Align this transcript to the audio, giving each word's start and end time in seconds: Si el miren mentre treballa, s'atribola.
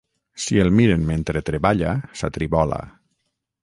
Si 0.45 0.57
el 0.63 0.71
miren 0.77 1.05
mentre 1.11 1.43
treballa, 1.51 1.95
s'atribola. 2.23 2.85